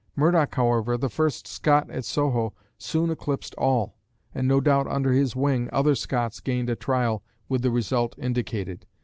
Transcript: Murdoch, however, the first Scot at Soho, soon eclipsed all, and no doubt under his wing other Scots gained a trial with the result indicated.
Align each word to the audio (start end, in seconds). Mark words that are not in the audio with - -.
Murdoch, 0.15 0.55
however, 0.55 0.97
the 0.97 1.11
first 1.11 1.45
Scot 1.47 1.87
at 1.91 2.03
Soho, 2.05 2.55
soon 2.79 3.11
eclipsed 3.11 3.53
all, 3.59 3.95
and 4.33 4.47
no 4.47 4.59
doubt 4.59 4.87
under 4.87 5.11
his 5.11 5.35
wing 5.35 5.69
other 5.71 5.93
Scots 5.93 6.39
gained 6.39 6.71
a 6.71 6.75
trial 6.75 7.21
with 7.47 7.61
the 7.61 7.69
result 7.69 8.15
indicated. 8.17 8.87